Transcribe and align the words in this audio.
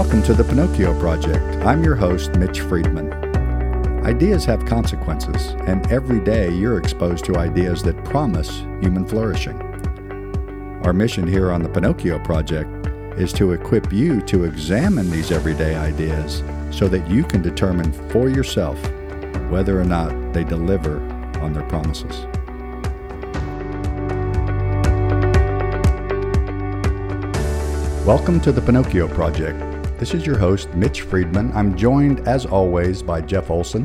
Welcome 0.00 0.22
to 0.22 0.32
the 0.32 0.44
Pinocchio 0.44 0.98
Project. 0.98 1.62
I'm 1.66 1.84
your 1.84 1.94
host, 1.94 2.34
Mitch 2.36 2.62
Friedman. 2.62 3.12
Ideas 4.06 4.46
have 4.46 4.64
consequences, 4.64 5.48
and 5.66 5.86
every 5.92 6.20
day 6.20 6.50
you're 6.50 6.78
exposed 6.78 7.26
to 7.26 7.36
ideas 7.36 7.82
that 7.82 8.02
promise 8.02 8.60
human 8.80 9.06
flourishing. 9.06 9.60
Our 10.84 10.94
mission 10.94 11.28
here 11.28 11.52
on 11.52 11.62
the 11.62 11.68
Pinocchio 11.68 12.18
Project 12.20 12.86
is 13.18 13.30
to 13.34 13.52
equip 13.52 13.92
you 13.92 14.22
to 14.22 14.44
examine 14.44 15.10
these 15.10 15.30
everyday 15.30 15.76
ideas 15.76 16.42
so 16.70 16.88
that 16.88 17.06
you 17.10 17.22
can 17.22 17.42
determine 17.42 17.92
for 18.08 18.30
yourself 18.30 18.82
whether 19.50 19.78
or 19.78 19.84
not 19.84 20.32
they 20.32 20.44
deliver 20.44 20.98
on 21.42 21.52
their 21.52 21.68
promises. 21.68 22.24
Welcome 28.06 28.40
to 28.40 28.50
the 28.50 28.62
Pinocchio 28.62 29.06
Project. 29.06 29.69
This 30.00 30.14
is 30.14 30.24
your 30.24 30.38
host, 30.38 30.72
Mitch 30.72 31.02
Friedman. 31.02 31.52
I'm 31.54 31.76
joined, 31.76 32.26
as 32.26 32.46
always, 32.46 33.02
by 33.02 33.20
Jeff 33.20 33.50
Olson. 33.50 33.84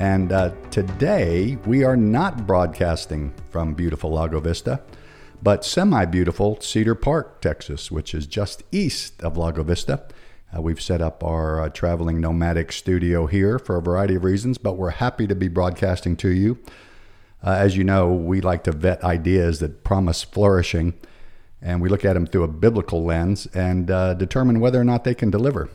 And 0.00 0.32
uh, 0.32 0.52
today 0.72 1.58
we 1.64 1.84
are 1.84 1.96
not 1.96 2.44
broadcasting 2.44 3.32
from 3.50 3.72
beautiful 3.72 4.10
Lago 4.10 4.40
Vista, 4.40 4.82
but 5.44 5.64
semi 5.64 6.06
beautiful 6.06 6.60
Cedar 6.60 6.96
Park, 6.96 7.40
Texas, 7.40 7.88
which 7.88 8.16
is 8.16 8.26
just 8.26 8.64
east 8.72 9.22
of 9.22 9.36
Lago 9.36 9.62
Vista. 9.62 10.02
Uh, 10.52 10.60
we've 10.60 10.82
set 10.82 11.00
up 11.00 11.22
our 11.22 11.60
uh, 11.60 11.68
traveling 11.68 12.20
nomadic 12.20 12.72
studio 12.72 13.26
here 13.28 13.60
for 13.60 13.76
a 13.76 13.80
variety 13.80 14.16
of 14.16 14.24
reasons, 14.24 14.58
but 14.58 14.76
we're 14.76 14.90
happy 14.90 15.28
to 15.28 15.36
be 15.36 15.46
broadcasting 15.46 16.16
to 16.16 16.30
you. 16.30 16.58
Uh, 17.44 17.52
as 17.52 17.76
you 17.76 17.84
know, 17.84 18.12
we 18.12 18.40
like 18.40 18.64
to 18.64 18.72
vet 18.72 19.04
ideas 19.04 19.60
that 19.60 19.84
promise 19.84 20.24
flourishing 20.24 20.94
and 21.60 21.80
we 21.80 21.88
look 21.88 22.04
at 22.04 22.14
them 22.14 22.26
through 22.26 22.44
a 22.44 22.48
biblical 22.48 23.04
lens 23.04 23.46
and 23.54 23.90
uh, 23.90 24.14
determine 24.14 24.60
whether 24.60 24.80
or 24.80 24.84
not 24.84 25.04
they 25.04 25.14
can 25.14 25.30
deliver. 25.30 25.68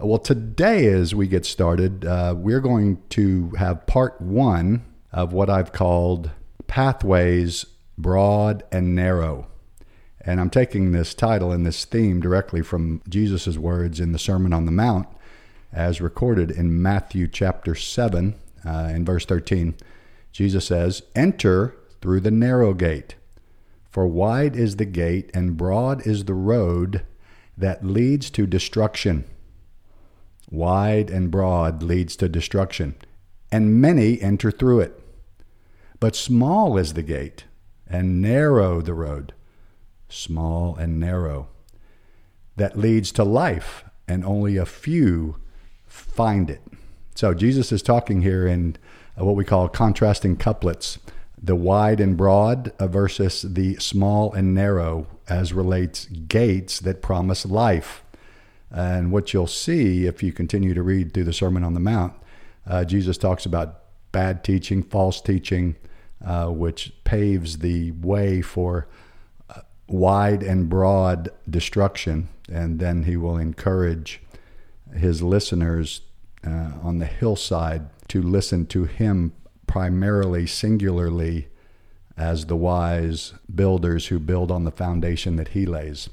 Uh, 0.00 0.06
well, 0.06 0.18
today, 0.18 0.86
as 0.86 1.14
we 1.14 1.26
get 1.26 1.46
started, 1.46 2.04
uh, 2.04 2.34
we're 2.36 2.60
going 2.60 3.02
to 3.10 3.50
have 3.58 3.86
part 3.86 4.20
one 4.20 4.84
of 5.12 5.32
what 5.32 5.50
I've 5.50 5.72
called 5.72 6.30
Pathways 6.66 7.66
Broad 7.98 8.62
and 8.72 8.94
Narrow. 8.94 9.46
And 10.24 10.40
I'm 10.40 10.50
taking 10.50 10.92
this 10.92 11.14
title 11.14 11.50
and 11.50 11.66
this 11.66 11.84
theme 11.84 12.20
directly 12.20 12.62
from 12.62 13.02
Jesus' 13.08 13.58
words 13.58 14.00
in 14.00 14.12
the 14.12 14.18
Sermon 14.18 14.52
on 14.52 14.66
the 14.66 14.72
Mount, 14.72 15.08
as 15.72 16.00
recorded 16.00 16.50
in 16.50 16.80
Matthew 16.80 17.26
chapter 17.26 17.74
7, 17.74 18.34
uh, 18.64 18.92
in 18.94 19.04
verse 19.04 19.24
13. 19.24 19.74
Jesus 20.30 20.66
says, 20.66 21.02
Enter 21.14 21.74
through 22.00 22.20
the 22.20 22.30
narrow 22.30 22.72
gate. 22.72 23.16
For 23.92 24.06
wide 24.06 24.56
is 24.56 24.76
the 24.76 24.86
gate 24.86 25.30
and 25.34 25.54
broad 25.54 26.06
is 26.06 26.24
the 26.24 26.34
road 26.34 27.04
that 27.58 27.84
leads 27.84 28.30
to 28.30 28.46
destruction. 28.46 29.26
Wide 30.50 31.10
and 31.10 31.30
broad 31.30 31.82
leads 31.82 32.16
to 32.16 32.28
destruction, 32.28 32.94
and 33.50 33.82
many 33.82 34.18
enter 34.20 34.50
through 34.50 34.80
it. 34.80 34.98
But 36.00 36.16
small 36.16 36.78
is 36.78 36.94
the 36.94 37.02
gate, 37.02 37.44
and 37.86 38.22
narrow 38.22 38.80
the 38.80 38.94
road, 38.94 39.34
small 40.08 40.74
and 40.74 40.98
narrow, 40.98 41.48
that 42.56 42.78
leads 42.78 43.12
to 43.12 43.24
life, 43.24 43.84
and 44.08 44.24
only 44.24 44.56
a 44.56 44.64
few 44.64 45.36
find 45.86 46.48
it. 46.48 46.62
So 47.14 47.34
Jesus 47.34 47.70
is 47.72 47.82
talking 47.82 48.22
here 48.22 48.46
in 48.46 48.76
uh, 49.20 49.24
what 49.26 49.36
we 49.36 49.44
call 49.44 49.68
contrasting 49.68 50.38
couplets 50.38 50.98
the 51.42 51.56
wide 51.56 52.00
and 52.00 52.16
broad 52.16 52.72
versus 52.78 53.42
the 53.42 53.74
small 53.76 54.32
and 54.32 54.54
narrow 54.54 55.08
as 55.28 55.52
relates 55.52 56.06
gates 56.06 56.78
that 56.80 57.02
promise 57.02 57.44
life. 57.44 58.04
And 58.70 59.10
what 59.10 59.32
you'll 59.32 59.46
see 59.46 60.06
if 60.06 60.22
you 60.22 60.32
continue 60.32 60.72
to 60.72 60.82
read 60.82 61.12
through 61.12 61.24
the 61.24 61.32
Sermon 61.32 61.64
on 61.64 61.74
the 61.74 61.80
Mount, 61.80 62.14
uh, 62.66 62.84
Jesus 62.84 63.18
talks 63.18 63.44
about 63.44 63.80
bad 64.12 64.44
teaching, 64.44 64.82
false 64.82 65.20
teaching, 65.20 65.76
uh, 66.24 66.46
which 66.46 66.92
paves 67.04 67.58
the 67.58 67.90
way 67.92 68.40
for 68.40 68.86
uh, 69.50 69.60
wide 69.88 70.42
and 70.42 70.68
broad 70.68 71.30
destruction. 71.50 72.28
And 72.50 72.78
then 72.78 73.02
he 73.02 73.16
will 73.16 73.36
encourage 73.36 74.22
his 74.94 75.22
listeners 75.22 76.02
uh, 76.46 76.72
on 76.82 76.98
the 76.98 77.06
hillside 77.06 77.88
to 78.08 78.22
listen 78.22 78.66
to 78.66 78.84
him 78.84 79.32
primarily, 79.72 80.46
singularly, 80.46 81.48
as 82.14 82.44
the 82.44 82.56
wise 82.56 83.32
builders 83.54 84.08
who 84.08 84.18
build 84.18 84.50
on 84.50 84.64
the 84.64 84.70
foundation 84.70 85.36
that 85.36 85.48
he 85.48 85.64
lays. 85.64 86.10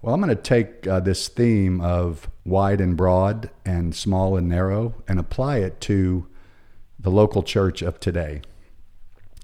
Well, 0.00 0.14
I'm 0.14 0.20
going 0.20 0.28
to 0.28 0.40
take 0.40 0.86
uh, 0.86 1.00
this 1.00 1.26
theme 1.26 1.80
of 1.80 2.30
wide 2.44 2.80
and 2.80 2.96
broad 2.96 3.50
and 3.64 3.96
small 3.96 4.36
and 4.36 4.48
narrow 4.48 4.94
and 5.08 5.18
apply 5.18 5.56
it 5.56 5.80
to 5.80 6.28
the 7.00 7.10
local 7.10 7.42
church 7.42 7.82
of 7.82 7.98
today. 7.98 8.42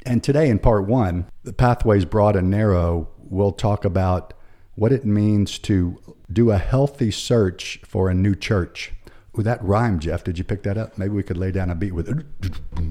And 0.04 0.22
today, 0.22 0.48
in 0.48 0.60
part 0.60 0.86
one, 0.86 1.26
the 1.42 1.52
pathways 1.52 2.04
broad 2.04 2.36
and 2.36 2.48
narrow, 2.48 3.08
we'll 3.18 3.50
talk 3.50 3.84
about 3.84 4.32
what 4.76 4.92
it 4.92 5.04
means 5.04 5.58
to 5.58 5.98
do 6.32 6.52
a 6.52 6.58
healthy 6.58 7.10
search 7.10 7.80
for 7.84 8.08
a 8.08 8.14
new 8.14 8.36
church. 8.36 8.92
Ooh, 9.36 9.42
that 9.42 9.60
rhyme, 9.60 9.98
Jeff. 9.98 10.22
Did 10.22 10.38
you 10.38 10.44
pick 10.44 10.62
that 10.62 10.78
up? 10.78 10.96
Maybe 10.96 11.14
we 11.14 11.24
could 11.24 11.36
lay 11.36 11.50
down 11.50 11.68
a 11.68 11.74
beat 11.74 11.94
with 11.94 12.08
it 12.08 12.85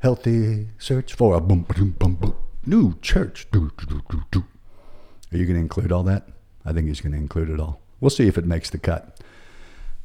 healthy 0.00 0.68
search 0.78 1.14
for 1.14 1.36
a 1.36 1.40
boom, 1.40 1.66
boom, 1.68 1.90
boom, 1.98 2.14
boom, 2.14 2.34
new 2.66 2.98
church. 3.00 3.46
Do, 3.52 3.70
do, 3.76 4.00
do, 4.10 4.22
do. 4.30 4.44
Are 5.32 5.36
you 5.36 5.44
going 5.44 5.56
to 5.56 5.60
include 5.60 5.92
all 5.92 6.02
that? 6.04 6.26
I 6.64 6.72
think 6.72 6.88
he's 6.88 7.00
going 7.00 7.12
to 7.12 7.18
include 7.18 7.50
it 7.50 7.60
all. 7.60 7.80
We'll 8.00 8.10
see 8.10 8.26
if 8.26 8.36
it 8.36 8.46
makes 8.46 8.70
the 8.70 8.78
cut. 8.78 9.20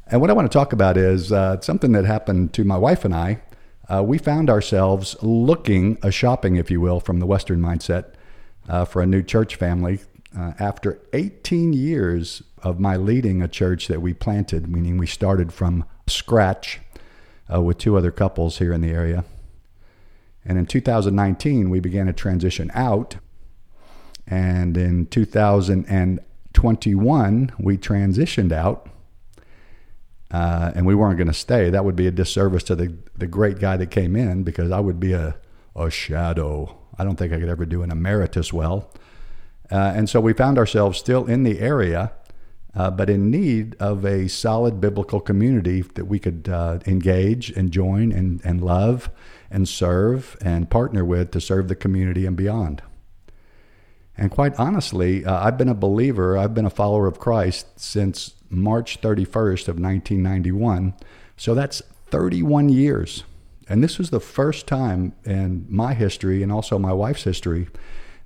And 0.07 0.21
what 0.21 0.29
I 0.29 0.33
want 0.33 0.51
to 0.51 0.55
talk 0.55 0.73
about 0.73 0.97
is 0.97 1.31
uh, 1.31 1.59
something 1.61 1.93
that 1.93 2.05
happened 2.05 2.53
to 2.53 2.63
my 2.63 2.77
wife 2.77 3.05
and 3.05 3.15
I. 3.15 3.41
Uh, 3.89 4.03
we 4.03 4.17
found 4.17 4.49
ourselves 4.49 5.15
looking, 5.21 5.97
a 6.03 6.11
shopping, 6.11 6.57
if 6.57 6.69
you 6.69 6.81
will, 6.81 6.99
from 6.99 7.19
the 7.19 7.25
Western 7.25 7.59
mindset 7.59 8.13
uh, 8.67 8.83
for 8.83 9.01
a 9.01 9.05
new 9.05 9.23
church 9.23 9.55
family. 9.55 9.99
Uh, 10.37 10.51
after 10.59 10.99
18 11.13 11.71
years 11.71 12.43
of 12.61 12.79
my 12.79 12.97
leading 12.97 13.41
a 13.41 13.47
church 13.47 13.87
that 13.87 14.01
we 14.01 14.13
planted, 14.13 14.67
meaning 14.67 14.97
we 14.97 15.07
started 15.07 15.53
from 15.53 15.85
scratch 16.07 16.81
uh, 17.51 17.61
with 17.61 17.77
two 17.77 17.95
other 17.95 18.11
couples 18.11 18.57
here 18.57 18.73
in 18.73 18.81
the 18.81 18.89
area. 18.89 19.23
And 20.45 20.57
in 20.57 20.65
2019, 20.65 21.69
we 21.69 21.79
began 21.79 22.07
a 22.07 22.13
transition 22.13 22.71
out. 22.73 23.17
And 24.27 24.77
in 24.77 25.05
2021, 25.07 27.51
we 27.59 27.77
transitioned 27.77 28.51
out. 28.51 28.89
Uh, 30.31 30.71
and 30.75 30.85
we 30.85 30.95
weren't 30.95 31.17
going 31.17 31.27
to 31.27 31.33
stay. 31.33 31.69
That 31.69 31.85
would 31.85 31.95
be 31.95 32.07
a 32.07 32.11
disservice 32.11 32.63
to 32.63 32.75
the, 32.75 32.93
the 33.15 33.27
great 33.27 33.59
guy 33.59 33.77
that 33.77 33.91
came 33.91 34.15
in 34.15 34.43
because 34.43 34.71
I 34.71 34.79
would 34.79 34.99
be 34.99 35.13
a, 35.13 35.35
a 35.75 35.89
shadow. 35.89 36.77
I 36.97 37.03
don't 37.03 37.15
think 37.15 37.31
I 37.31 37.39
could 37.39 37.49
ever 37.49 37.65
do 37.65 37.83
an 37.83 37.91
emeritus 37.91 38.51
well. 38.51 38.91
Uh, 39.71 39.93
and 39.95 40.09
so 40.09 40.19
we 40.19 40.33
found 40.33 40.57
ourselves 40.57 40.97
still 40.97 41.25
in 41.25 41.43
the 41.43 41.59
area, 41.59 42.11
uh, 42.75 42.91
but 42.91 43.09
in 43.09 43.31
need 43.31 43.75
of 43.79 44.05
a 44.05 44.27
solid 44.27 44.81
biblical 44.81 45.19
community 45.19 45.81
that 45.81 46.05
we 46.05 46.19
could 46.19 46.49
uh, 46.49 46.79
engage 46.85 47.49
and 47.51 47.71
join 47.71 48.11
and, 48.11 48.41
and 48.43 48.61
love 48.61 49.09
and 49.49 49.67
serve 49.69 50.35
and 50.41 50.69
partner 50.69 51.05
with 51.05 51.31
to 51.31 51.39
serve 51.39 51.67
the 51.67 51.75
community 51.75 52.25
and 52.25 52.35
beyond. 52.35 52.81
And 54.17 54.31
quite 54.31 54.57
honestly, 54.59 55.25
uh, 55.25 55.45
I've 55.45 55.57
been 55.57 55.69
a 55.69 55.75
believer, 55.75 56.37
I've 56.37 56.53
been 56.53 56.65
a 56.65 56.69
follower 56.69 57.07
of 57.07 57.19
Christ 57.19 57.79
since 57.79 58.33
March 58.49 59.01
31st 59.01 59.67
of 59.67 59.79
1991. 59.79 60.93
So 61.37 61.53
that's 61.53 61.81
31 62.07 62.69
years. 62.69 63.23
And 63.67 63.83
this 63.83 63.97
was 63.97 64.09
the 64.09 64.19
first 64.19 64.67
time 64.67 65.13
in 65.25 65.65
my 65.69 65.93
history 65.93 66.43
and 66.43 66.51
also 66.51 66.77
my 66.77 66.93
wife's 66.93 67.23
history 67.23 67.67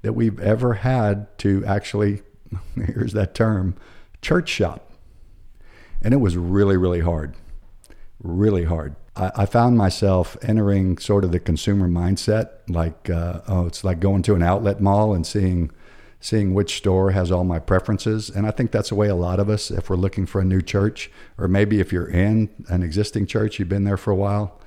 that 0.01 0.13
we've 0.13 0.39
ever 0.39 0.75
had 0.75 1.37
to 1.39 1.65
actually, 1.65 2.21
here's 2.75 3.13
that 3.13 3.33
term, 3.33 3.75
church 4.21 4.49
shop. 4.49 4.91
And 6.01 6.13
it 6.13 6.17
was 6.17 6.37
really, 6.37 6.77
really 6.77 7.01
hard. 7.01 7.35
Really 8.21 8.65
hard. 8.65 8.95
I, 9.15 9.31
I 9.35 9.45
found 9.45 9.77
myself 9.77 10.37
entering 10.41 10.97
sort 10.97 11.23
of 11.23 11.31
the 11.31 11.39
consumer 11.39 11.87
mindset, 11.87 12.49
like 12.67 13.09
uh, 13.09 13.41
oh, 13.47 13.65
it's 13.67 13.83
like 13.83 13.99
going 13.99 14.23
to 14.23 14.35
an 14.35 14.43
outlet 14.43 14.81
mall 14.81 15.13
and 15.13 15.25
seeing 15.25 15.71
seeing 16.21 16.53
which 16.53 16.77
store 16.77 17.11
has 17.11 17.31
all 17.31 17.45
my 17.45 17.59
preferences. 17.59 18.29
And 18.29 18.45
I 18.45 18.51
think 18.51 18.71
that's 18.71 18.89
the 18.89 18.95
way 18.95 19.07
a 19.07 19.15
lot 19.15 19.39
of 19.39 19.49
us, 19.49 19.71
if 19.71 19.89
we're 19.89 19.95
looking 19.95 20.25
for 20.25 20.41
a 20.41 20.45
new 20.45 20.61
church, 20.61 21.09
or 21.37 21.47
maybe 21.47 21.79
if 21.79 21.93
you're 21.93 22.09
in 22.09 22.49
an 22.67 22.83
existing 22.83 23.25
church, 23.25 23.57
you've 23.57 23.69
been 23.69 23.85
there 23.85 23.95
for 23.95 24.11
a 24.11 24.15
while, 24.15 24.59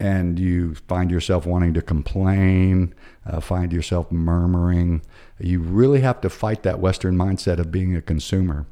and 0.00 0.38
you 0.38 0.74
find 0.88 1.10
yourself 1.10 1.46
wanting 1.46 1.74
to 1.74 1.82
complain, 1.82 2.92
uh, 3.24 3.40
find 3.40 3.72
yourself 3.72 4.10
murmuring, 4.10 5.00
you 5.38 5.60
really 5.60 6.00
have 6.00 6.20
to 6.22 6.28
fight 6.28 6.64
that 6.64 6.80
Western 6.80 7.16
mindset 7.16 7.58
of 7.58 7.70
being 7.70 7.94
a 7.94 8.02
consumer. 8.02 8.66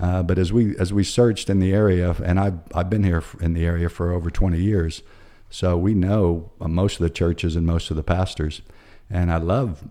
Uh, 0.00 0.22
but 0.22 0.38
as 0.38 0.52
we 0.52 0.76
as 0.78 0.92
we 0.92 1.04
searched 1.04 1.50
in 1.50 1.60
the 1.60 1.72
area, 1.72 2.16
and 2.24 2.40
I've 2.40 2.58
I've 2.74 2.88
been 2.88 3.04
here 3.04 3.22
in 3.40 3.52
the 3.54 3.66
area 3.66 3.88
for 3.88 4.12
over 4.12 4.30
20 4.30 4.58
years, 4.58 5.02
so 5.50 5.76
we 5.76 5.94
know 5.94 6.50
uh, 6.60 6.68
most 6.68 6.94
of 6.94 7.00
the 7.00 7.10
churches 7.10 7.54
and 7.54 7.66
most 7.66 7.90
of 7.90 7.96
the 7.96 8.02
pastors, 8.02 8.62
and 9.10 9.30
I 9.30 9.36
love, 9.36 9.84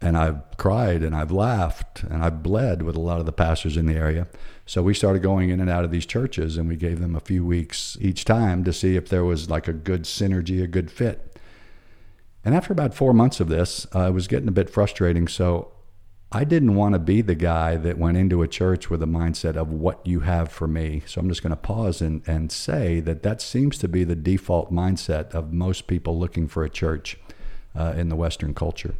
and 0.00 0.18
I've 0.18 0.42
cried 0.58 1.02
and 1.02 1.16
I've 1.16 1.30
laughed 1.30 2.02
and 2.02 2.22
I've 2.22 2.42
bled 2.42 2.82
with 2.82 2.94
a 2.94 3.00
lot 3.00 3.20
of 3.20 3.26
the 3.26 3.32
pastors 3.32 3.76
in 3.76 3.86
the 3.86 3.94
area. 3.94 4.26
So 4.66 4.82
we 4.82 4.92
started 4.92 5.22
going 5.22 5.48
in 5.48 5.60
and 5.60 5.70
out 5.70 5.84
of 5.84 5.90
these 5.90 6.06
churches, 6.06 6.58
and 6.58 6.68
we 6.68 6.76
gave 6.76 7.00
them 7.00 7.16
a 7.16 7.20
few 7.20 7.44
weeks 7.44 7.96
each 8.00 8.24
time 8.24 8.64
to 8.64 8.72
see 8.72 8.96
if 8.96 9.08
there 9.08 9.24
was 9.24 9.48
like 9.48 9.66
a 9.66 9.72
good 9.72 10.02
synergy, 10.02 10.62
a 10.62 10.66
good 10.66 10.90
fit. 10.90 11.38
And 12.44 12.54
after 12.54 12.72
about 12.72 12.94
four 12.94 13.14
months 13.14 13.40
of 13.40 13.48
this, 13.48 13.86
uh, 13.94 14.08
it 14.08 14.12
was 14.12 14.28
getting 14.28 14.48
a 14.48 14.52
bit 14.52 14.68
frustrating. 14.68 15.26
So 15.26 15.73
I 16.32 16.42
didn't 16.42 16.74
want 16.74 16.94
to 16.94 16.98
be 16.98 17.22
the 17.22 17.36
guy 17.36 17.76
that 17.76 17.96
went 17.96 18.16
into 18.16 18.42
a 18.42 18.48
church 18.48 18.90
with 18.90 19.02
a 19.02 19.06
mindset 19.06 19.56
of 19.56 19.70
what 19.70 20.04
you 20.04 20.20
have 20.20 20.50
for 20.50 20.66
me. 20.66 21.02
So 21.06 21.20
I'm 21.20 21.28
just 21.28 21.42
going 21.42 21.50
to 21.50 21.56
pause 21.56 22.00
and, 22.00 22.26
and 22.26 22.50
say 22.50 22.98
that 23.00 23.22
that 23.22 23.40
seems 23.40 23.78
to 23.78 23.88
be 23.88 24.02
the 24.02 24.16
default 24.16 24.72
mindset 24.72 25.30
of 25.32 25.52
most 25.52 25.86
people 25.86 26.18
looking 26.18 26.48
for 26.48 26.64
a 26.64 26.70
church 26.70 27.18
uh, 27.76 27.94
in 27.96 28.08
the 28.08 28.16
Western 28.16 28.52
culture. 28.52 28.96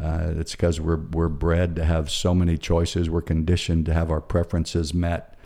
Uh, 0.00 0.32
it's 0.36 0.52
because 0.52 0.80
we're 0.80 0.96
we're 0.96 1.28
bred 1.28 1.76
to 1.76 1.84
have 1.84 2.10
so 2.10 2.34
many 2.34 2.56
choices. 2.56 3.10
We're 3.10 3.20
conditioned 3.22 3.86
to 3.86 3.92
have 3.92 4.10
our 4.10 4.20
preferences 4.20 4.94
met, 4.94 5.36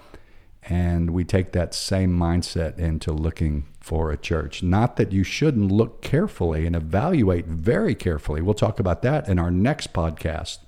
and 0.62 1.10
we 1.10 1.24
take 1.24 1.52
that 1.52 1.74
same 1.74 2.16
mindset 2.16 2.78
into 2.78 3.12
looking 3.12 3.66
for 3.80 4.10
a 4.10 4.16
church. 4.16 4.62
Not 4.62 4.96
that 4.96 5.12
you 5.12 5.24
shouldn't 5.24 5.72
look 5.72 6.02
carefully 6.02 6.66
and 6.66 6.76
evaluate 6.76 7.46
very 7.46 7.94
carefully. 7.94 8.40
We'll 8.40 8.54
talk 8.54 8.78
about 8.78 9.02
that 9.02 9.28
in 9.28 9.38
our 9.38 9.50
next 9.50 9.92
podcast. 9.92 10.58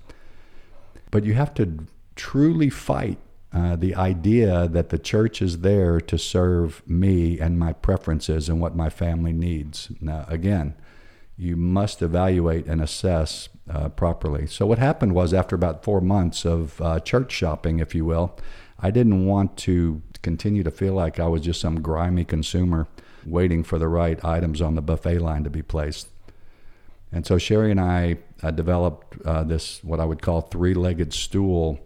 But 1.11 1.25
you 1.25 1.33
have 1.33 1.53
to 1.55 1.85
truly 2.15 2.69
fight 2.69 3.17
uh, 3.53 3.75
the 3.75 3.95
idea 3.95 4.67
that 4.67 4.89
the 4.89 4.99
church 4.99 5.41
is 5.41 5.59
there 5.59 6.01
to 6.01 6.17
serve 6.17 6.83
me 6.87 7.39
and 7.39 7.57
my 7.57 7.73
preferences 7.73 8.49
and 8.49 8.59
what 8.59 8.75
my 8.75 8.89
family 8.89 9.31
needs. 9.31 9.89
Now, 10.01 10.25
again, 10.27 10.75
you 11.37 11.55
must 11.55 12.01
evaluate 12.01 12.65
and 12.65 12.81
assess 12.81 13.47
uh, 13.69 13.89
properly. 13.89 14.47
So, 14.47 14.65
what 14.65 14.79
happened 14.79 15.13
was 15.13 15.33
after 15.33 15.55
about 15.55 15.83
four 15.83 16.01
months 16.01 16.45
of 16.45 16.81
uh, 16.81 16.99
church 16.99 17.31
shopping, 17.31 17.79
if 17.79 17.95
you 17.95 18.05
will, 18.05 18.37
I 18.79 18.91
didn't 18.91 19.25
want 19.25 19.57
to 19.59 20.01
continue 20.21 20.63
to 20.63 20.71
feel 20.71 20.93
like 20.93 21.19
I 21.19 21.27
was 21.27 21.41
just 21.41 21.61
some 21.61 21.81
grimy 21.81 22.25
consumer 22.25 22.87
waiting 23.25 23.63
for 23.63 23.79
the 23.79 23.87
right 23.87 24.23
items 24.25 24.61
on 24.61 24.75
the 24.75 24.81
buffet 24.81 25.19
line 25.19 25.43
to 25.43 25.49
be 25.49 25.61
placed. 25.61 26.09
And 27.11 27.25
so 27.25 27.37
Sherry 27.37 27.71
and 27.71 27.79
I 27.79 28.17
uh, 28.43 28.51
developed 28.51 29.17
uh, 29.25 29.43
this, 29.43 29.83
what 29.83 29.99
I 29.99 30.05
would 30.05 30.21
call 30.21 30.41
three 30.41 30.73
legged 30.73 31.13
stool 31.13 31.79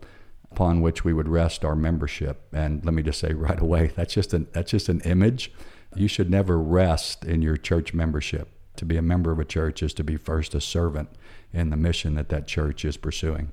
upon 0.51 0.81
which 0.81 1.05
we 1.05 1.13
would 1.13 1.27
rest 1.27 1.63
our 1.63 1.75
membership. 1.75 2.41
And 2.53 2.83
let 2.85 2.93
me 2.93 3.03
just 3.03 3.19
say 3.19 3.33
right 3.33 3.59
away, 3.67 3.91
that's 3.95 4.13
just 4.13 4.33
an, 4.33 4.47
that's 4.51 4.71
just 4.71 4.89
an 4.89 5.01
image. 5.01 5.51
You 5.95 6.07
should 6.07 6.29
never 6.29 6.59
rest 6.59 7.25
in 7.25 7.41
your 7.41 7.57
church 7.57 7.93
membership. 7.93 8.49
To 8.77 8.85
be 8.85 8.97
a 8.97 9.01
member 9.01 9.31
of 9.31 9.39
a 9.39 9.45
church 9.45 9.83
is 9.83 9.93
to 9.95 10.03
be 10.03 10.17
first 10.17 10.55
a 10.55 10.61
servant 10.61 11.09
in 11.53 11.69
the 11.69 11.77
mission 11.77 12.15
that 12.15 12.29
that 12.29 12.47
church 12.47 12.85
is 12.85 12.97
pursuing. 12.97 13.51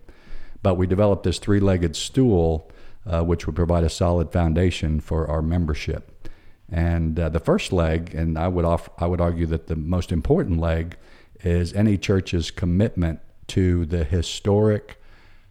But 0.63 0.75
we 0.75 0.87
developed 0.87 1.25
this 1.25 1.39
three 1.39 1.61
legged 1.61 1.97
stool, 1.97 2.71
uh, 3.07 3.23
which 3.23 3.47
would 3.47 3.57
provide 3.57 3.85
a 3.85 3.89
solid 3.89 4.33
foundation 4.33 5.01
for 5.01 5.29
our 5.29 5.43
membership. 5.43 6.29
And 6.71 7.19
uh, 7.19 7.29
the 7.31 7.41
first 7.41 7.73
leg, 7.73 8.15
and 8.15 8.39
I 8.39 8.49
would, 8.49 8.65
off, 8.65 8.91
I 8.99 9.07
would 9.07 9.21
argue 9.21 9.47
that 9.47 9.69
the 9.69 9.77
most 9.77 10.13
important 10.13 10.61
leg, 10.61 10.97
is 11.43 11.73
any 11.73 11.97
church's 11.97 12.51
commitment 12.51 13.21
to 13.49 13.85
the 13.87 14.05
historic, 14.05 15.01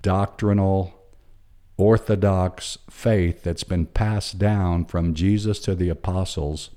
doctrinal, 0.01 0.93
orthodox 1.77 2.77
faith 2.89 3.43
that's 3.43 3.63
been 3.63 3.85
passed 3.85 4.39
down 4.39 4.85
from 4.85 5.13
Jesus 5.13 5.59
to 5.59 5.75
the 5.75 5.89
apostles, 5.89 6.71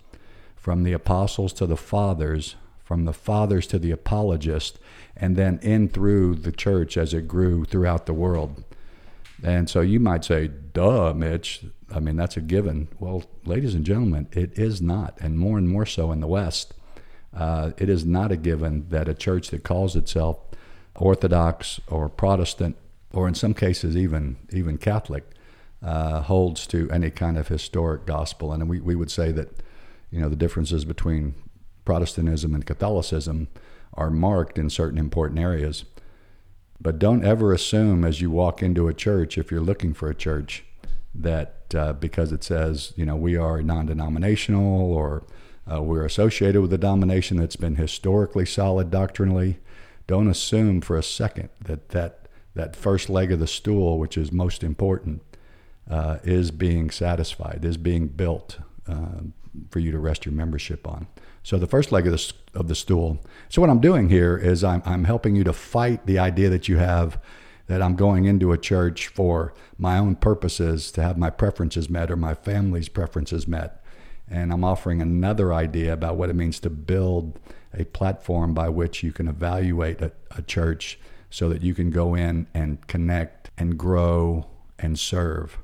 from 0.56 0.82
the 0.82 0.92
apostles 0.92 1.52
to 1.54 1.66
the 1.66 1.76
fathers, 1.76 2.56
from 2.84 3.04
the 3.04 3.12
fathers 3.12 3.66
to 3.66 3.78
the 3.78 3.90
apologists, 3.90 4.78
and 5.16 5.36
then 5.36 5.58
in 5.62 5.88
through 5.88 6.34
the 6.34 6.52
church 6.52 6.96
as 6.96 7.14
it 7.14 7.28
grew 7.28 7.64
throughout 7.64 8.06
the 8.06 8.14
world. 8.14 8.62
And 9.42 9.70
so 9.70 9.80
you 9.80 10.00
might 10.00 10.24
say, 10.24 10.48
duh, 10.48 11.14
Mitch. 11.14 11.64
I 11.92 11.98
mean, 11.98 12.16
that's 12.16 12.36
a 12.36 12.40
given. 12.40 12.88
Well, 12.98 13.24
ladies 13.44 13.74
and 13.74 13.84
gentlemen, 13.84 14.28
it 14.32 14.58
is 14.58 14.82
not, 14.82 15.16
and 15.20 15.38
more 15.38 15.56
and 15.56 15.68
more 15.68 15.86
so 15.86 16.12
in 16.12 16.20
the 16.20 16.26
West. 16.26 16.74
Uh, 17.35 17.71
it 17.79 17.88
is 17.88 18.05
not 18.05 18.32
a 18.32 18.37
given 18.37 18.88
that 18.88 19.09
a 19.09 19.15
church 19.15 19.50
that 19.50 19.62
calls 19.62 19.94
itself 19.97 20.38
Orthodox 20.97 21.81
or 21.87 22.09
Protestant, 22.09 22.77
or 23.12 23.29
in 23.29 23.35
some 23.35 23.55
cases 23.55 23.97
even 23.97 24.37
even 24.53 24.79
Catholic, 24.79 25.25
uh, 25.82 26.23
holds 26.23 26.67
to 26.69 26.91
any 26.91 27.11
kind 27.11 27.38
of 27.38 27.49
historic 27.49 28.06
gospel. 28.06 28.53
And 28.53 28.69
we, 28.69 28.81
we 28.81 28.94
would 28.94 29.11
say 29.11 29.32
that, 29.32 29.49
you 30.11 30.21
know, 30.21 30.29
the 30.29 30.37
differences 30.37 30.85
between 30.85 31.35
Protestantism 31.85 32.55
and 32.55 32.67
Catholicism 32.67 33.49
are 33.94 34.11
marked 34.11 34.59
in 34.59 34.71
certain 34.71 34.99
important 34.99 35.41
areas. 35.41 35.85
But 36.81 36.99
don't 36.99 37.25
ever 37.25 37.53
assume 37.53 38.05
as 38.05 38.21
you 38.21 38.31
walk 38.31 38.62
into 38.62 38.88
a 38.88 38.94
church, 38.94 39.37
if 39.37 39.50
you're 39.50 39.61
looking 39.61 39.93
for 39.93 40.09
a 40.09 40.15
church, 40.15 40.65
that 41.15 41.75
uh, 41.75 41.93
because 41.93 42.32
it 42.32 42.43
says, 42.43 42.93
you 42.97 43.05
know, 43.05 43.17
we 43.17 43.37
are 43.37 43.62
non 43.62 43.87
denominational 43.87 44.93
or 44.93 45.25
uh, 45.72 45.82
we're 45.82 46.05
associated 46.05 46.61
with 46.61 46.72
a 46.72 46.78
denomination 46.78 47.37
that's 47.37 47.56
been 47.56 47.76
historically 47.76 48.46
solid 48.46 48.90
doctrinally, 48.90 49.58
don't 50.06 50.28
assume 50.28 50.81
for 50.81 50.96
a 50.96 51.02
second 51.02 51.50
that 51.62 51.90
that, 51.90 52.28
that 52.55 52.75
first 52.75 53.08
leg 53.08 53.31
of 53.31 53.38
the 53.38 53.46
stool, 53.46 53.99
which 53.99 54.17
is 54.17 54.32
most 54.32 54.64
important, 54.64 55.22
uh, 55.88 56.19
is 56.25 56.50
being 56.50 56.90
satisfied, 56.90 57.64
is 57.64 57.76
being 57.76 58.08
built 58.08 58.58
uh, 58.88 59.20
for 59.70 59.78
you 59.78 59.90
to 59.93 59.99
rest 59.99 60.25
your 60.25 60.34
membership 60.34 60.87
on. 60.87 61.06
So 61.43 61.58
the 61.58 61.67
first 61.67 61.93
leg 61.93 62.06
of 62.06 62.12
the, 62.12 62.32
of 62.55 62.69
the 62.69 62.75
stool. 62.75 63.20
So 63.49 63.61
what 63.61 63.70
I'm 63.70 63.81
doing 63.81 64.08
here 64.08 64.37
is 64.37 64.62
I'm, 64.62 64.82
I'm 64.84 65.05
helping 65.05 65.37
you 65.37 65.44
to 65.44 65.52
fight 65.52 66.06
the 66.06 66.19
idea 66.19 66.49
that 66.50 66.69
you 66.69 66.76
have 66.78 67.20
that 67.67 67.81
I'm 67.81 67.94
going 67.94 68.25
into 68.25 68.50
a 68.50 68.58
church 68.58 69.06
for 69.06 69.55
my 69.78 69.96
own 69.96 70.17
purposes 70.17 70.90
to 70.93 71.02
have 71.02 71.17
my 71.17 71.31
preferences 71.31 71.88
met 71.88 72.11
or 72.11 72.17
my 72.17 72.34
family's 72.34 72.88
preferences 72.88 73.46
met. 73.46 73.80
And 74.31 74.53
I'm 74.53 74.65
offering 74.65 75.03
another 75.03 75.53
idea 75.53 75.93
about 75.93 76.17
what 76.17 76.31
it 76.31 76.37
means 76.37 76.61
to 76.61 76.71
build 76.71 77.38
a 77.77 77.85
platform 77.85 78.55
by 78.55 78.69
which 78.69 79.03
you 79.03 79.12
can 79.12 79.29
evaluate 79.29 80.00
a, 80.00 80.12
a 80.37 80.43
church 80.43 80.99
so 81.31 81.49
that 81.49 81.62
you 81.62 81.75
can 81.75 81.91
go 81.91 82.15
in 82.15 82.47
and 82.55 82.87
connect 82.87 83.50
and 83.59 83.77
grow 83.77 84.47
and 84.79 84.99
serve. 84.99 85.59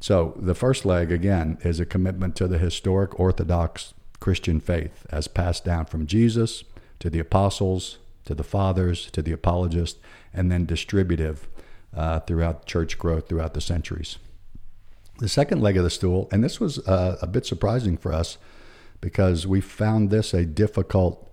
So, 0.00 0.34
the 0.36 0.54
first 0.54 0.84
leg, 0.84 1.10
again, 1.10 1.58
is 1.62 1.80
a 1.80 1.86
commitment 1.86 2.36
to 2.36 2.46
the 2.46 2.58
historic 2.58 3.18
Orthodox 3.18 3.94
Christian 4.20 4.60
faith 4.60 5.06
as 5.10 5.26
passed 5.26 5.64
down 5.64 5.86
from 5.86 6.06
Jesus 6.06 6.62
to 7.00 7.10
the 7.10 7.18
apostles, 7.18 7.98
to 8.24 8.34
the 8.34 8.44
fathers, 8.44 9.10
to 9.12 9.22
the 9.22 9.32
apologists, 9.32 9.98
and 10.32 10.52
then 10.52 10.66
distributive 10.66 11.48
uh, 11.96 12.20
throughout 12.20 12.66
church 12.66 12.98
growth 12.98 13.28
throughout 13.28 13.54
the 13.54 13.60
centuries. 13.60 14.18
The 15.18 15.28
second 15.28 15.60
leg 15.60 15.76
of 15.76 15.82
the 15.82 15.90
stool, 15.90 16.28
and 16.30 16.44
this 16.44 16.60
was 16.60 16.78
uh, 16.86 17.18
a 17.20 17.26
bit 17.26 17.44
surprising 17.44 17.96
for 17.96 18.12
us 18.12 18.38
because 19.00 19.48
we 19.48 19.60
found 19.60 20.10
this 20.10 20.32
a 20.32 20.44
difficult, 20.44 21.28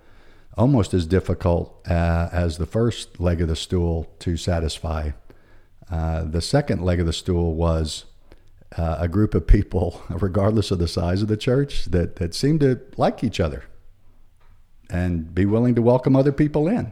almost 0.57 0.95
as 0.95 1.05
difficult 1.05 1.87
uh, 1.87 2.29
as 2.31 2.57
the 2.57 2.65
first 2.65 3.19
leg 3.19 3.41
of 3.41 3.47
the 3.47 3.55
stool 3.55 4.11
to 4.19 4.37
satisfy. 4.37 5.11
Uh, 5.91 6.23
the 6.23 6.41
second 6.41 6.81
leg 6.81 6.99
of 6.99 7.05
the 7.05 7.13
stool 7.13 7.53
was 7.53 8.05
uh, 8.75 8.97
a 8.99 9.07
group 9.07 9.35
of 9.35 9.45
people, 9.45 10.01
regardless 10.09 10.71
of 10.71 10.79
the 10.79 10.87
size 10.87 11.21
of 11.21 11.27
the 11.27 11.37
church, 11.37 11.85
that, 11.85 12.15
that 12.15 12.33
seem 12.33 12.57
to 12.57 12.81
like 12.97 13.23
each 13.23 13.39
other 13.39 13.65
and 14.89 15.35
be 15.35 15.45
willing 15.45 15.75
to 15.75 15.81
welcome 15.83 16.15
other 16.15 16.31
people 16.31 16.67
in. 16.67 16.91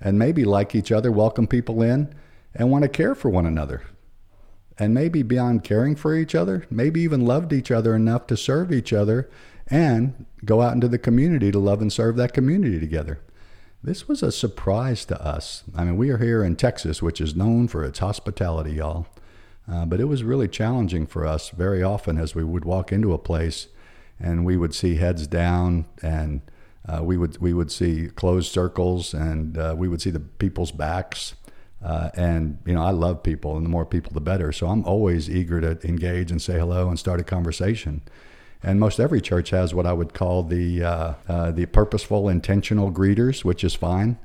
And 0.00 0.18
maybe 0.18 0.44
like 0.44 0.74
each 0.74 0.90
other, 0.90 1.12
welcome 1.12 1.46
people 1.46 1.80
in 1.80 2.12
and 2.56 2.72
want 2.72 2.82
to 2.82 2.88
care 2.88 3.14
for 3.14 3.30
one 3.30 3.46
another. 3.46 3.82
And 4.78 4.92
maybe 4.92 5.22
beyond 5.22 5.64
caring 5.64 5.96
for 5.96 6.14
each 6.14 6.34
other, 6.34 6.66
maybe 6.70 7.00
even 7.00 7.24
loved 7.24 7.52
each 7.52 7.70
other 7.70 7.94
enough 7.94 8.26
to 8.26 8.36
serve 8.36 8.72
each 8.72 8.92
other 8.92 9.30
and 9.68 10.26
go 10.44 10.60
out 10.62 10.74
into 10.74 10.88
the 10.88 10.98
community 10.98 11.50
to 11.50 11.58
love 11.58 11.80
and 11.80 11.92
serve 11.92 12.16
that 12.16 12.34
community 12.34 12.78
together. 12.78 13.20
This 13.82 14.08
was 14.08 14.22
a 14.22 14.32
surprise 14.32 15.04
to 15.06 15.22
us. 15.22 15.64
I 15.74 15.84
mean, 15.84 15.96
we 15.96 16.10
are 16.10 16.18
here 16.18 16.42
in 16.42 16.56
Texas, 16.56 17.02
which 17.02 17.20
is 17.20 17.36
known 17.36 17.68
for 17.68 17.84
its 17.84 18.00
hospitality, 18.00 18.72
y'all. 18.72 19.06
Uh, 19.70 19.84
but 19.84 20.00
it 20.00 20.04
was 20.04 20.22
really 20.22 20.48
challenging 20.48 21.06
for 21.06 21.26
us 21.26 21.50
very 21.50 21.82
often 21.82 22.18
as 22.18 22.34
we 22.34 22.44
would 22.44 22.64
walk 22.64 22.92
into 22.92 23.12
a 23.12 23.18
place 23.18 23.68
and 24.20 24.44
we 24.44 24.56
would 24.56 24.74
see 24.74 24.96
heads 24.96 25.26
down 25.26 25.86
and 26.02 26.40
uh, 26.88 27.02
we 27.02 27.16
would 27.16 27.38
we 27.38 27.52
would 27.52 27.70
see 27.70 28.08
closed 28.14 28.52
circles 28.52 29.12
and 29.12 29.58
uh, 29.58 29.74
we 29.76 29.88
would 29.88 30.00
see 30.00 30.10
the 30.10 30.20
people's 30.20 30.70
backs 30.70 31.34
uh, 31.82 32.10
and 32.14 32.58
you 32.66 32.74
know 32.74 32.82
I 32.82 32.90
love 32.90 33.22
people 33.22 33.56
and 33.56 33.64
the 33.64 33.70
more 33.70 33.86
people 33.86 34.12
the 34.12 34.20
better. 34.20 34.52
So 34.52 34.68
I'm 34.68 34.84
always 34.84 35.30
eager 35.30 35.60
to 35.60 35.86
engage 35.86 36.30
and 36.30 36.40
say 36.40 36.58
hello 36.58 36.88
and 36.88 36.98
start 36.98 37.20
a 37.20 37.24
conversation. 37.24 38.02
And 38.62 38.80
most 38.80 38.98
every 38.98 39.20
church 39.20 39.50
has 39.50 39.74
what 39.74 39.86
I 39.86 39.92
would 39.92 40.14
call 40.14 40.42
the 40.42 40.82
uh, 40.82 41.14
uh, 41.28 41.50
the 41.52 41.66
purposeful 41.66 42.28
intentional 42.28 42.90
greeters 42.90 43.44
which 43.44 43.62
is 43.62 43.74
fine. 43.74 44.18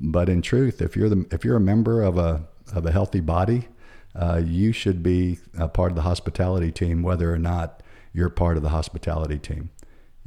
But 0.00 0.28
in 0.28 0.42
truth 0.42 0.82
if 0.82 0.96
you're 0.96 1.08
the 1.08 1.26
if 1.30 1.44
you're 1.44 1.56
a 1.56 1.60
member 1.60 2.02
of 2.02 2.18
a 2.18 2.46
of 2.72 2.86
a 2.86 2.92
healthy 2.92 3.20
body 3.20 3.68
uh, 4.14 4.42
you 4.44 4.72
should 4.72 5.02
be 5.02 5.38
a 5.58 5.68
part 5.68 5.92
of 5.92 5.96
the 5.96 6.02
hospitality 6.02 6.72
team, 6.72 7.02
whether 7.02 7.32
or 7.32 7.38
not 7.38 7.82
you're 8.12 8.28
part 8.28 8.56
of 8.56 8.62
the 8.62 8.70
hospitality 8.70 9.38
team. 9.38 9.70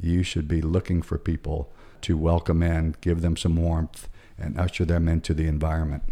You 0.00 0.22
should 0.22 0.48
be 0.48 0.62
looking 0.62 1.02
for 1.02 1.18
people 1.18 1.72
to 2.02 2.16
welcome 2.16 2.62
in, 2.62 2.94
give 3.00 3.20
them 3.20 3.36
some 3.36 3.56
warmth, 3.56 4.08
and 4.38 4.58
usher 4.58 4.84
them 4.84 5.08
into 5.08 5.34
the 5.34 5.46
environment. 5.46 6.02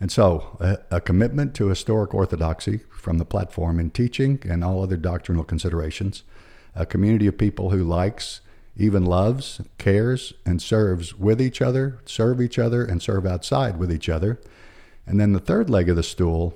And 0.00 0.10
so, 0.10 0.56
a, 0.58 0.96
a, 0.96 1.00
commitment 1.00 1.54
to 1.54 1.68
historic 1.68 2.12
orthodoxy 2.12 2.80
from 2.90 3.18
the 3.18 3.24
platform 3.24 3.78
in 3.78 3.90
teaching 3.90 4.40
and 4.48 4.64
all 4.64 4.82
other 4.82 4.96
doctrinal 4.96 5.44
considerations, 5.44 6.24
a 6.74 6.84
community 6.84 7.28
of 7.28 7.38
people 7.38 7.70
who 7.70 7.84
likes, 7.84 8.40
even 8.76 9.04
loves, 9.04 9.60
cares, 9.78 10.32
and 10.44 10.60
serves 10.60 11.16
with 11.16 11.40
each 11.40 11.62
other, 11.62 12.00
serve 12.04 12.40
each 12.40 12.58
other, 12.58 12.84
and 12.84 13.00
serve 13.00 13.24
outside 13.24 13.78
with 13.78 13.92
each 13.92 14.08
other. 14.08 14.40
And 15.06 15.20
then 15.20 15.34
the 15.34 15.38
third 15.38 15.70
leg 15.70 15.88
of 15.88 15.94
the 15.94 16.02
stool 16.02 16.54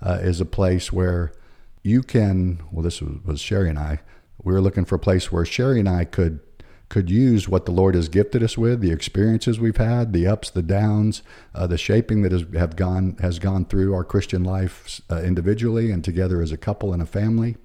uh, 0.00 0.18
is 0.22 0.40
a 0.40 0.46
place 0.46 0.90
where 0.90 1.32
you 1.82 2.02
can, 2.02 2.60
well, 2.70 2.82
this 2.82 3.02
was, 3.02 3.22
was 3.24 3.40
Sherry 3.40 3.68
and 3.68 3.78
I, 3.78 4.00
we 4.42 4.52
were 4.52 4.60
looking 4.60 4.86
for 4.86 4.94
a 4.94 4.98
place 4.98 5.30
where 5.30 5.44
Sherry 5.44 5.80
and 5.80 5.88
I 5.88 6.04
could 6.04 6.40
could 6.90 7.08
use 7.08 7.48
what 7.48 7.66
the 7.66 7.72
Lord 7.72 7.94
has 7.94 8.08
gifted 8.08 8.42
us 8.42 8.58
with, 8.58 8.80
the 8.80 8.90
experiences 8.90 9.60
we've 9.60 9.76
had, 9.76 10.12
the 10.12 10.26
ups, 10.26 10.50
the 10.50 10.60
downs, 10.60 11.22
uh, 11.54 11.66
the 11.68 11.78
shaping 11.78 12.22
that 12.22 12.32
has 12.32 12.44
have 12.54 12.76
gone 12.76 13.16
has 13.20 13.38
gone 13.38 13.64
through 13.64 13.94
our 13.94 14.04
Christian 14.04 14.44
life 14.44 15.00
uh, 15.08 15.22
individually 15.22 15.90
and 15.92 16.04
together 16.04 16.42
as 16.42 16.52
a 16.52 16.58
couple 16.58 16.92
and 16.92 17.00
a 17.00 17.06
family, 17.06 17.56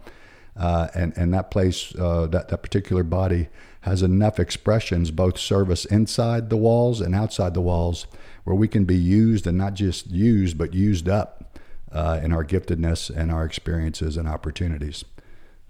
uh, 0.55 0.87
and 0.93 1.11
and 1.17 1.33
that 1.33 1.51
place, 1.51 1.93
uh, 1.95 2.27
that 2.27 2.49
that 2.49 2.61
particular 2.61 3.03
body 3.03 3.49
has 3.81 4.03
enough 4.03 4.39
expressions, 4.39 5.11
both 5.11 5.37
service 5.37 5.85
inside 5.85 6.49
the 6.49 6.57
walls 6.57 7.01
and 7.01 7.15
outside 7.15 7.53
the 7.55 7.61
walls, 7.61 8.05
where 8.43 8.55
we 8.55 8.67
can 8.67 8.85
be 8.85 8.95
used 8.95 9.47
and 9.47 9.57
not 9.57 9.73
just 9.73 10.07
used 10.11 10.55
but 10.57 10.73
used 10.73 11.09
up 11.09 11.59
uh, 11.91 12.19
in 12.23 12.31
our 12.31 12.45
giftedness 12.45 13.09
and 13.09 13.31
our 13.31 13.43
experiences 13.43 14.17
and 14.17 14.27
opportunities. 14.27 15.03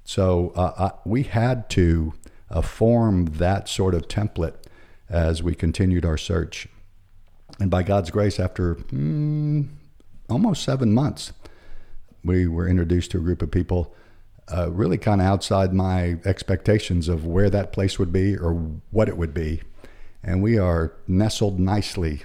So 0.04 0.52
uh, 0.56 0.74
I, 0.78 1.10
we 1.10 1.24
had 1.24 1.70
to 1.72 2.14
uh, 2.50 2.62
form 2.62 3.25
that 3.25 3.68
sort 3.68 3.94
of 3.94 4.08
template 4.08 4.56
as 5.10 5.44
we 5.44 5.56
continued 5.56 6.06
our 6.06 6.18
search. 6.18 6.68
And 7.60 7.70
by 7.70 7.84
God's 7.84 8.12
grace, 8.12 8.40
after 8.40 8.75
mm, 8.75 9.68
almost 10.30 10.64
seven 10.64 10.94
months, 10.94 11.32
we 12.24 12.48
were 12.48 12.68
introduced 12.68 13.12
to 13.12 13.18
a 13.18 13.22
group 13.22 13.42
of 13.42 13.52
people 13.52 13.94
uh, 14.54 14.70
really 14.72 14.98
kind 14.98 15.22
of 15.22 15.28
outside 15.28 15.74
my 15.74 16.18
expectations 16.25 17.08
of 17.08 17.25
where 17.25 17.50
that 17.50 17.72
place 17.72 17.98
would 17.98 18.12
be 18.12 18.38
or 18.38 18.54
what 18.92 19.08
it 19.08 19.18
would 19.18 19.34
be. 19.34 19.62
And 20.24 20.42
we 20.42 20.58
are 20.58 20.94
nestled 21.08 21.60
nicely 21.60 22.24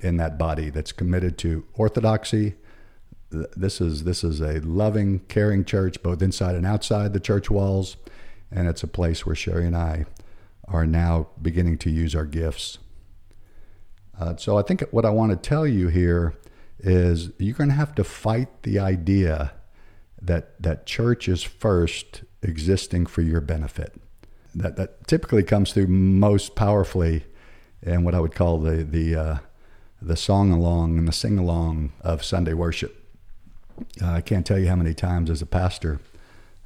in 0.00 0.16
that 0.18 0.38
body 0.38 0.70
that's 0.70 0.92
committed 0.92 1.38
to 1.38 1.64
orthodoxy. 1.74 2.54
This 3.30 3.80
is 3.80 4.04
this 4.04 4.24
is 4.24 4.40
a 4.40 4.60
loving, 4.60 5.20
caring 5.28 5.64
church, 5.64 6.02
both 6.02 6.22
inside 6.22 6.54
and 6.54 6.64
outside 6.64 7.12
the 7.12 7.20
church 7.20 7.50
walls 7.50 7.96
and 8.50 8.68
it's 8.68 8.82
a 8.82 8.88
place 8.88 9.24
where 9.26 9.34
Sherry 9.34 9.66
and 9.66 9.76
I 9.76 10.06
are 10.66 10.86
now 10.86 11.28
beginning 11.40 11.78
to 11.78 11.90
use 11.90 12.14
our 12.14 12.26
gifts. 12.26 12.78
Uh, 14.18 14.36
so 14.36 14.58
I 14.58 14.62
think 14.62 14.82
what 14.90 15.04
I 15.04 15.10
want 15.10 15.30
to 15.30 15.36
tell 15.36 15.66
you 15.66 15.88
here 15.88 16.34
is 16.80 17.30
you're 17.38 17.56
going 17.56 17.70
to 17.70 17.76
have 17.76 17.94
to 17.96 18.04
fight 18.04 18.62
the 18.62 18.78
idea 18.78 19.52
that 20.20 20.60
that 20.60 20.86
church 20.86 21.28
is 21.28 21.42
first 21.42 22.22
existing 22.42 23.06
for 23.06 23.22
your 23.22 23.40
benefit. 23.40 23.94
That 24.54 24.76
that 24.76 25.06
typically 25.06 25.42
comes 25.42 25.72
through 25.72 25.86
most 25.86 26.56
powerfully 26.56 27.24
in 27.82 28.02
what 28.02 28.14
I 28.14 28.20
would 28.20 28.34
call 28.34 28.58
the 28.58 28.82
the 28.82 29.14
uh, 29.14 29.38
the 30.02 30.16
song 30.16 30.50
along 30.52 30.98
and 30.98 31.06
the 31.06 31.12
sing 31.12 31.38
along 31.38 31.92
of 32.00 32.24
Sunday 32.24 32.54
worship. 32.54 33.04
Uh, 34.02 34.10
I 34.10 34.20
can't 34.20 34.44
tell 34.44 34.58
you 34.58 34.68
how 34.68 34.76
many 34.76 34.94
times 34.94 35.30
as 35.30 35.42
a 35.42 35.46
pastor 35.46 36.00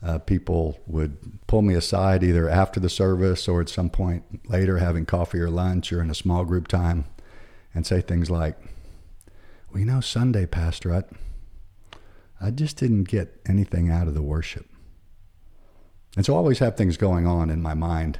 uh, 0.04 0.18
people 0.18 0.80
would 0.86 1.46
pull 1.46 1.62
me 1.62 1.74
aside 1.74 2.24
either 2.24 2.48
after 2.48 2.80
the 2.80 2.88
service 2.88 3.46
or 3.46 3.60
at 3.60 3.68
some 3.68 3.88
point 3.88 4.48
later, 4.48 4.78
having 4.78 5.06
coffee 5.06 5.38
or 5.38 5.50
lunch 5.50 5.92
or 5.92 6.00
in 6.02 6.10
a 6.10 6.14
small 6.14 6.44
group 6.44 6.66
time, 6.66 7.04
and 7.74 7.86
say 7.86 8.00
things 8.00 8.30
like, 8.30 8.58
Well, 9.70 9.80
you 9.80 9.86
know, 9.86 10.00
Sunday, 10.00 10.46
Pastor, 10.46 10.92
I, 10.94 11.02
I 12.40 12.50
just 12.50 12.76
didn't 12.76 13.04
get 13.04 13.40
anything 13.46 13.90
out 13.90 14.08
of 14.08 14.14
the 14.14 14.22
worship. 14.22 14.66
And 16.16 16.26
so 16.26 16.34
I 16.34 16.36
always 16.36 16.58
have 16.58 16.76
things 16.76 16.96
going 16.96 17.26
on 17.26 17.48
in 17.48 17.62
my 17.62 17.74
mind. 17.74 18.18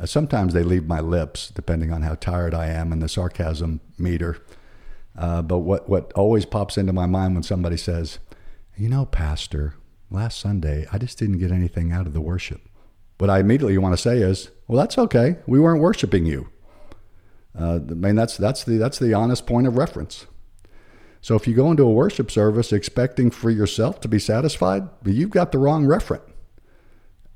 Uh, 0.00 0.06
sometimes 0.06 0.54
they 0.54 0.62
leave 0.62 0.86
my 0.86 1.00
lips, 1.00 1.50
depending 1.50 1.92
on 1.92 2.02
how 2.02 2.14
tired 2.14 2.54
I 2.54 2.66
am 2.68 2.92
and 2.92 3.02
the 3.02 3.08
sarcasm 3.08 3.80
meter. 3.98 4.38
Uh, 5.16 5.42
but 5.42 5.58
what, 5.58 5.88
what 5.88 6.12
always 6.14 6.46
pops 6.46 6.78
into 6.78 6.92
my 6.92 7.06
mind 7.06 7.34
when 7.34 7.42
somebody 7.42 7.76
says, 7.76 8.18
You 8.76 8.88
know, 8.88 9.04
Pastor, 9.04 9.74
last 10.12 10.38
Sunday, 10.38 10.86
I 10.92 10.98
just 10.98 11.18
didn't 11.18 11.38
get 11.38 11.50
anything 11.50 11.92
out 11.92 12.06
of 12.06 12.12
the 12.12 12.20
worship. 12.20 12.60
What 13.18 13.30
I 13.30 13.38
immediately 13.38 13.78
want 13.78 13.94
to 13.94 14.02
say 14.02 14.18
is, 14.18 14.50
well, 14.66 14.78
that's 14.78 14.98
okay. 14.98 15.36
We 15.46 15.60
weren't 15.60 15.80
worshiping 15.80 16.26
you. 16.26 16.48
Uh, 17.58 17.80
I 17.88 17.94
mean, 17.94 18.16
that's 18.16 18.36
that's 18.36 18.64
the 18.64 18.78
that's 18.78 18.98
the 18.98 19.14
honest 19.14 19.46
point 19.46 19.66
of 19.66 19.76
reference. 19.76 20.26
So 21.20 21.36
if 21.36 21.46
you 21.46 21.54
go 21.54 21.70
into 21.70 21.84
a 21.84 21.92
worship 21.92 22.30
service 22.30 22.72
expecting 22.72 23.30
for 23.30 23.50
yourself 23.50 24.00
to 24.00 24.08
be 24.08 24.18
satisfied, 24.18 24.88
you've 25.04 25.30
got 25.30 25.52
the 25.52 25.58
wrong 25.58 25.84
referent. 25.84 26.22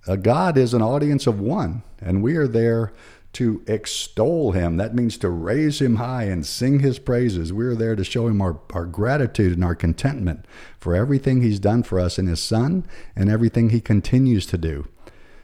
Uh, 0.09 0.17
God 0.17 0.57
is 0.57 0.75
an 0.75 0.83
audience 0.83 1.27
of 1.27 1.41
one, 1.41 1.83
and 2.01 2.23
we 2.23 2.37
are 2.37 2.49
there 2.49 2.93
to 3.37 3.63
extol 3.67 4.53
him. 4.53 4.79
That 4.79 4.95
means 4.95 5.19
to 5.19 5.29
raise 5.29 5.83
him 5.83 5.97
high 5.97 6.23
and 6.23 6.47
sing 6.47 6.81
his 6.81 6.99
praises. 6.99 7.53
We're 7.53 7.75
there 7.75 7.95
to 7.95 8.03
show 8.03 8.29
him 8.29 8.41
our, 8.41 8.59
our 8.73 8.87
gratitude 8.87 9.53
and 9.53 9.63
our 9.63 9.75
contentment 9.75 10.47
for 10.81 10.95
everything 10.95 11.43
he's 11.43 11.61
done 11.61 11.83
for 11.83 12.01
us 12.01 12.19
in 12.19 12.29
his 12.29 12.43
son 12.43 12.87
and 13.15 13.29
everything 13.29 13.69
he 13.69 13.83
continues 13.83 14.47
to 14.47 14.57
do. 14.57 14.89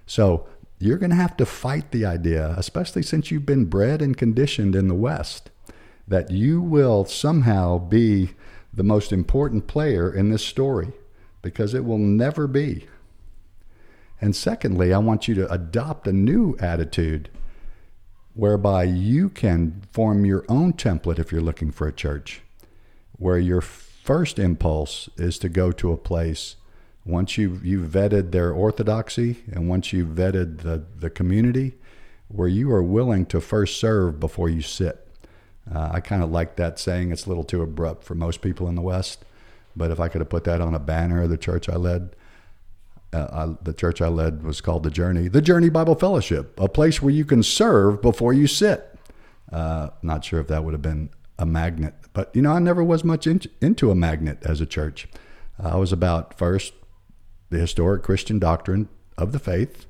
So 0.07 0.49
you're 0.79 0.97
going 0.97 1.11
to 1.11 1.17
have 1.17 1.37
to 1.37 1.45
fight 1.45 1.91
the 1.91 2.07
idea, 2.07 2.55
especially 2.57 3.03
since 3.03 3.31
you've 3.31 3.45
been 3.45 3.67
bred 3.67 4.01
and 4.01 4.17
conditioned 4.17 4.75
in 4.75 4.89
the 4.89 4.95
West, 4.95 5.51
that 6.09 6.31
you 6.31 6.63
will 6.63 7.05
somehow 7.05 7.77
be 7.77 8.31
the 8.73 8.83
most 8.83 9.13
important 9.13 9.67
player 9.67 10.11
in 10.11 10.31
this 10.31 10.47
story 10.47 10.93
because 11.43 11.75
it 11.75 11.85
will 11.85 11.99
never 11.99 12.47
be. 12.47 12.87
And 14.19 14.35
secondly, 14.35 14.95
I 14.95 14.99
want 14.99 15.29
you 15.29 15.35
to 15.35 15.53
adopt 15.53 16.07
a 16.07 16.13
new 16.13 16.57
attitude 16.59 17.29
whereby 18.35 18.85
you 18.85 19.29
can 19.29 19.83
form 19.93 20.25
your 20.25 20.45
own 20.49 20.73
template 20.73 21.19
if 21.19 21.31
you're 21.31 21.41
looking 21.41 21.71
for 21.71 21.87
a 21.87 21.93
church, 21.93 22.43
where 23.19 23.39
your 23.39 23.61
first 23.61 24.39
impulse 24.39 25.09
is 25.17 25.39
to 25.39 25.49
go 25.49 25.71
to 25.73 25.93
a 25.93 25.97
place 25.97 26.57
once 27.05 27.37
you've, 27.37 27.65
you've 27.65 27.91
vetted 27.91 28.31
their 28.31 28.53
orthodoxy 28.53 29.43
and 29.51 29.69
once 29.69 29.93
you've 29.93 30.11
vetted 30.11 30.59
the, 30.59 30.85
the 30.99 31.11
community, 31.11 31.75
where 32.29 32.49
you 32.49 32.71
are 32.73 32.83
willing 32.83 33.27
to 33.27 33.41
first 33.41 33.79
serve 33.79 34.21
before 34.21 34.49
you 34.49 34.62
sit. 34.62 35.07
Uh, 35.73 35.91
I 35.93 36.01
kind 36.01 36.23
of 36.23 36.31
like 36.31 36.57
that 36.57 36.79
saying. 36.79 37.12
It's 37.12 37.27
a 37.27 37.29
little 37.29 37.45
too 37.45 37.62
abrupt 37.62 38.05
for 38.05 38.15
most 38.15 38.41
people 38.41 38.69
in 38.69 38.75
the 38.75 38.83
West, 38.83 39.25
but 39.77 39.91
if 39.91 40.01
I 40.01 40.09
could 40.09 40.21
have 40.21 40.31
put 40.31 40.45
that 40.45 40.61
on 40.61 40.75
a 40.75 40.79
banner 40.79 41.23
of 41.23 41.31
the 41.31 41.37
church 41.37 41.69
I 41.69 41.77
led, 41.77 42.15
uh, 43.12 43.26
I, 43.33 43.57
the 43.62 43.73
church 43.73 44.00
I 44.00 44.09
led 44.09 44.42
was 44.42 44.61
called 44.61 44.83
The 44.85 44.90
Journey, 44.90 45.28
The 45.28 45.42
Journey 45.42 45.69
Bible 45.69 45.95
Fellowship, 45.95 46.59
a 46.59 46.69
place 46.69 47.02
where 47.02 47.12
you 47.12 47.25
can 47.25 47.42
serve 47.42 48.00
before 48.00 48.33
you 48.33 48.47
sit. 48.47 48.88
Uh, 49.52 49.90
not 50.02 50.25
sure 50.25 50.40
if 50.40 50.49
that 50.49 50.64
would 50.64 50.73
have 50.73 50.83
been 50.83 51.11
a 51.38 51.45
magnet, 51.45 51.95
but 52.12 52.35
you 52.35 52.42
know, 52.42 52.52
I 52.52 52.59
never 52.59 52.83
was 52.83 53.04
much 53.04 53.26
in, 53.26 53.40
into 53.61 53.90
a 53.90 53.95
magnet 53.95 54.38
as 54.42 54.61
a 54.61 54.66
church. 54.66 55.09
I 55.59 55.76
was 55.76 55.92
about 55.92 56.38
first 56.38 56.73
the 57.50 57.59
historic 57.59 58.02
Christian 58.02 58.38
doctrine 58.38 58.88
of 59.19 59.33
the 59.33 59.38
faith, 59.38 59.87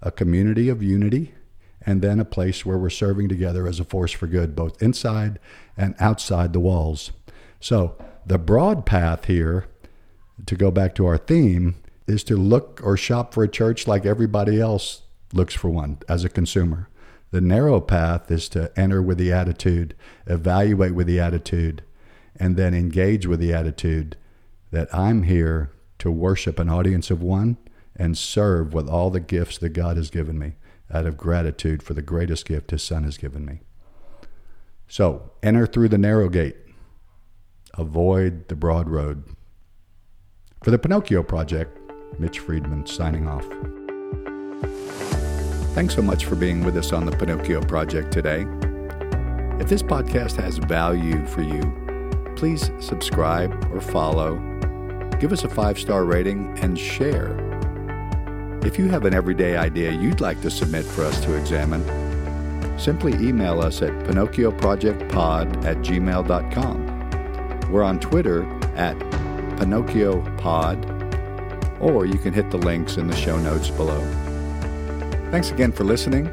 a 0.00 0.10
community 0.10 0.68
of 0.68 0.82
unity, 0.82 1.34
and 1.82 2.00
then 2.00 2.18
a 2.18 2.24
place 2.24 2.64
where 2.64 2.78
we're 2.78 2.90
serving 2.90 3.28
together 3.28 3.66
as 3.66 3.78
a 3.78 3.84
force 3.84 4.12
for 4.12 4.26
good, 4.26 4.56
both 4.56 4.82
inside 4.82 5.38
and 5.76 5.94
outside 6.00 6.52
the 6.52 6.60
walls. 6.60 7.12
So, 7.60 7.96
the 8.24 8.38
broad 8.38 8.86
path 8.86 9.26
here, 9.26 9.66
to 10.46 10.54
go 10.54 10.70
back 10.70 10.94
to 10.96 11.06
our 11.06 11.18
theme, 11.18 11.76
is 12.08 12.24
to 12.24 12.36
look 12.36 12.80
or 12.82 12.96
shop 12.96 13.34
for 13.34 13.44
a 13.44 13.48
church 13.48 13.86
like 13.86 14.06
everybody 14.06 14.60
else 14.60 15.02
looks 15.32 15.54
for 15.54 15.68
one 15.68 15.98
as 16.08 16.24
a 16.24 16.28
consumer. 16.28 16.88
The 17.30 17.40
narrow 17.40 17.80
path 17.80 18.30
is 18.30 18.48
to 18.50 18.72
enter 18.78 19.02
with 19.02 19.18
the 19.18 19.32
attitude, 19.32 19.94
evaluate 20.26 20.94
with 20.94 21.06
the 21.06 21.20
attitude, 21.20 21.82
and 22.36 22.56
then 22.56 22.72
engage 22.72 23.26
with 23.26 23.40
the 23.40 23.52
attitude 23.52 24.16
that 24.70 24.92
I'm 24.94 25.24
here 25.24 25.72
to 25.98 26.10
worship 26.10 26.58
an 26.58 26.70
audience 26.70 27.10
of 27.10 27.22
one 27.22 27.58
and 27.94 28.16
serve 28.16 28.72
with 28.72 28.88
all 28.88 29.10
the 29.10 29.20
gifts 29.20 29.58
that 29.58 29.70
God 29.70 29.96
has 29.96 30.10
given 30.10 30.38
me 30.38 30.54
out 30.92 31.06
of 31.06 31.16
gratitude 31.16 31.82
for 31.82 31.94
the 31.94 32.02
greatest 32.02 32.46
gift 32.46 32.70
His 32.70 32.82
Son 32.82 33.04
has 33.04 33.18
given 33.18 33.44
me. 33.44 33.60
So 34.86 35.32
enter 35.42 35.66
through 35.66 35.90
the 35.90 35.98
narrow 35.98 36.30
gate, 36.30 36.56
avoid 37.76 38.48
the 38.48 38.56
broad 38.56 38.88
road. 38.88 39.24
For 40.62 40.70
the 40.70 40.78
Pinocchio 40.78 41.22
Project, 41.22 41.77
Mitch 42.18 42.38
Friedman 42.38 42.86
signing 42.86 43.28
off. 43.28 43.46
Thanks 45.74 45.94
so 45.94 46.02
much 46.02 46.24
for 46.24 46.34
being 46.34 46.64
with 46.64 46.76
us 46.76 46.92
on 46.92 47.06
the 47.06 47.12
Pinocchio 47.12 47.60
Project 47.62 48.12
today. 48.12 48.46
If 49.60 49.68
this 49.68 49.82
podcast 49.82 50.36
has 50.36 50.58
value 50.58 51.24
for 51.26 51.42
you, 51.42 52.32
please 52.36 52.70
subscribe 52.80 53.52
or 53.72 53.80
follow, 53.80 54.36
give 55.20 55.32
us 55.32 55.44
a 55.44 55.48
five 55.48 55.78
star 55.78 56.04
rating, 56.04 56.58
and 56.60 56.78
share. 56.78 57.36
If 58.64 58.78
you 58.78 58.88
have 58.88 59.04
an 59.04 59.14
everyday 59.14 59.56
idea 59.56 59.92
you'd 59.92 60.20
like 60.20 60.40
to 60.42 60.50
submit 60.50 60.84
for 60.84 61.04
us 61.04 61.20
to 61.24 61.34
examine, 61.34 61.84
simply 62.78 63.12
email 63.14 63.60
us 63.60 63.82
at 63.82 63.92
pinocchioprojectpod 64.04 65.64
at 65.64 65.76
gmail.com. 65.78 67.70
We're 67.70 67.82
on 67.82 68.00
Twitter 68.00 68.42
at 68.76 68.98
Pinocchio 69.58 70.22
Pod, 70.38 70.97
or 71.80 72.06
you 72.06 72.18
can 72.18 72.32
hit 72.32 72.50
the 72.50 72.58
links 72.58 72.96
in 72.96 73.06
the 73.06 73.16
show 73.16 73.38
notes 73.38 73.70
below. 73.70 74.00
Thanks 75.30 75.50
again 75.50 75.72
for 75.72 75.84
listening, 75.84 76.26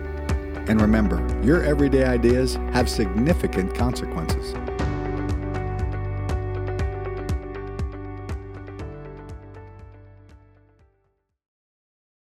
and 0.68 0.82
remember, 0.82 1.18
your 1.44 1.64
everyday 1.64 2.06
ideas 2.06 2.56
have 2.74 2.90
significant 2.90 3.76
consequences. 3.76 4.54